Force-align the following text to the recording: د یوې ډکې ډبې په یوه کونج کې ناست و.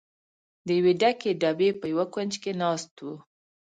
د 0.65 0.67
یوې 0.77 0.93
ډکې 1.01 1.31
ډبې 1.41 1.69
په 1.79 1.85
یوه 1.93 2.05
کونج 2.13 2.33
کې 2.43 2.51
ناست 2.61 2.93
و. 3.05 3.07